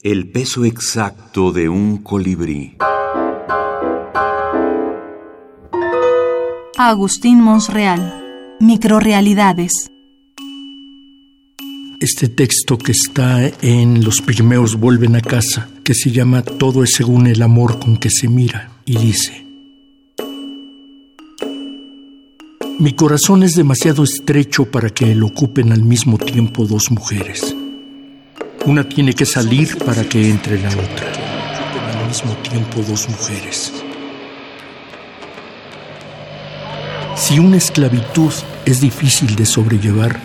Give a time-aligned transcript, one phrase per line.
[0.00, 2.76] El peso exacto de un colibrí.
[6.76, 8.56] Agustín Monsreal.
[8.60, 9.90] Microrealidades.
[11.98, 16.92] Este texto que está en Los Pigmeos vuelven a casa, que se llama Todo es
[16.94, 19.44] según el amor con que se mira, y dice,
[22.78, 27.57] Mi corazón es demasiado estrecho para que lo ocupen al mismo tiempo dos mujeres.
[28.68, 31.10] Una tiene que salir para que entre la otra.
[31.90, 33.72] Al mismo tiempo dos mujeres.
[37.16, 38.30] Si una esclavitud
[38.66, 40.20] es difícil de sobrellevar,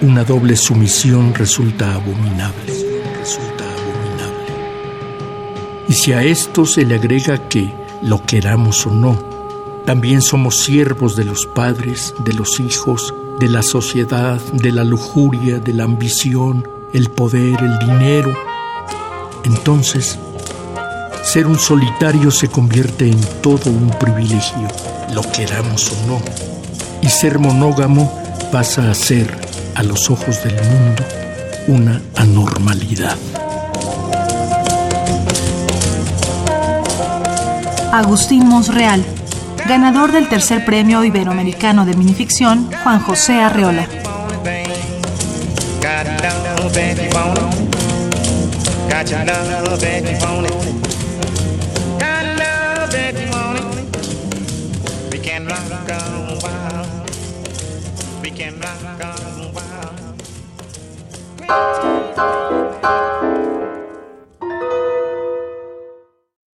[0.00, 2.72] una doble sumisión resulta abominable.
[3.18, 4.54] Resulta abominable.
[5.86, 9.22] Y si a esto se le agrega que, lo queramos o no,
[9.84, 15.58] también somos siervos de los padres, de los hijos, de la sociedad, de la lujuria,
[15.58, 18.32] de la ambición, el poder, el dinero.
[19.44, 20.18] Entonces,
[21.22, 24.66] ser un solitario se convierte en todo un privilegio,
[25.12, 26.20] lo queramos o no.
[27.02, 28.10] Y ser monógamo
[28.50, 29.30] pasa a ser,
[29.74, 31.04] a los ojos del mundo,
[31.68, 33.16] una anormalidad.
[37.92, 39.04] Agustín Monsreal
[39.66, 44.05] ganador del tercer premio iberoamericano de minificción Juan José Arreola.
[46.66, 47.44] love and you want it.
[48.90, 50.52] Got your love and you want it.
[52.00, 55.12] Got your love and you want it.
[55.12, 57.10] We can rock on wild.
[58.22, 59.54] We can rock on
[61.48, 62.65] wild.